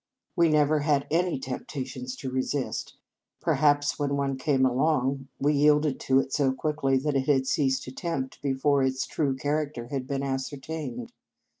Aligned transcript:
We 0.35 0.49
never 0.49 0.79
had 0.79 1.05
any 1.11 1.37
temptations 1.37 2.15
to 2.15 2.31
resist. 2.31 2.95
Perhaps 3.39 3.99
when 3.99 4.17
one 4.17 4.35
came 4.35 4.65
along, 4.65 5.27
we 5.39 5.53
yielded 5.53 5.99
to 5.99 6.17
it 6.17 6.33
so 6.33 6.51
quickly 6.53 6.97
that 6.97 7.15
it 7.15 7.27
had 7.29 7.45
ceased 7.45 7.83
to 7.83 7.91
tempt 7.91 8.41
before 8.41 8.81
its 8.81 9.05
true 9.05 9.35
character 9.35 9.89
had 9.89 10.07
been 10.07 10.23
ascertained. 10.23 11.13